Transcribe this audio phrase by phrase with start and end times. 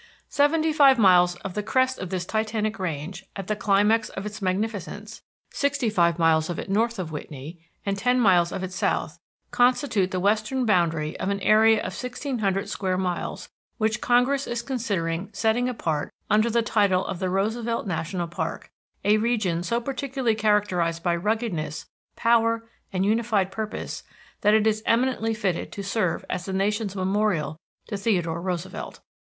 [0.29, 4.41] Seventy five miles of the crest of this titanic range at the climax of its
[4.41, 9.19] magnificence, sixty five miles of it north of Whitney and ten miles of it south,
[9.51, 14.63] constitute the western boundary of an area of sixteen hundred square miles which Congress is
[14.63, 18.71] considering setting apart under the title of the Roosevelt National Park;
[19.05, 24.01] a region so particularly characterized by ruggedness, power, and unified purpose
[24.41, 28.99] that it is eminently fitted to serve as the nation's memorial to Theodore Roosevelt.